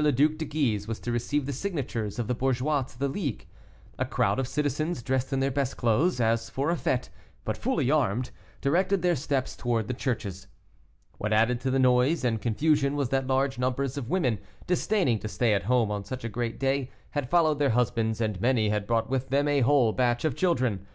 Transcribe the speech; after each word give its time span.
le 0.00 0.12
Duc 0.12 0.38
de 0.38 0.44
Guise 0.44 0.86
was 0.86 1.00
to 1.00 1.10
receive 1.10 1.44
the 1.44 1.52
signatures 1.52 2.20
of 2.20 2.28
the 2.28 2.34
bourgeois 2.36 2.82
to 2.82 2.96
the 3.00 3.08
League. 3.08 3.48
A 3.98 4.04
crowd 4.06 4.38
of 4.38 4.46
citizens, 4.46 5.02
dressed 5.02 5.32
in 5.32 5.40
their 5.40 5.50
best 5.50 5.76
clothes, 5.76 6.20
as 6.20 6.48
for 6.48 6.70
a 6.70 6.76
fête, 6.76 7.08
but 7.44 7.56
fully 7.56 7.90
armed, 7.90 8.30
directed 8.60 9.02
their 9.02 9.16
steps 9.16 9.56
towards 9.56 9.88
the 9.88 9.94
churches. 9.94 10.46
What 11.16 11.32
added 11.32 11.60
to 11.62 11.70
the 11.72 11.80
noise 11.80 12.22
and 12.24 12.40
confusion 12.40 12.94
was 12.94 13.08
that 13.08 13.26
large 13.26 13.58
numbers 13.58 13.98
of 13.98 14.08
women, 14.08 14.38
disdaining 14.68 15.18
to 15.18 15.26
stay 15.26 15.52
at 15.52 15.64
home 15.64 15.90
on 15.90 16.04
such 16.04 16.22
a 16.22 16.28
great 16.28 16.60
day, 16.60 16.90
had 17.10 17.28
followed 17.28 17.58
their 17.58 17.70
husbands, 17.70 18.20
and 18.20 18.40
many 18.40 18.68
had 18.68 18.86
brought 18.86 19.10
with 19.10 19.30
them 19.30 19.48
a 19.48 19.62
whole 19.62 19.92
batch 19.92 20.24
of 20.24 20.36
children. 20.36 20.86